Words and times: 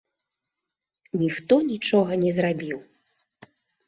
Ніхто 1.23 1.55
нічога 1.71 2.11
не 2.23 2.31
зрабіў. 2.39 2.79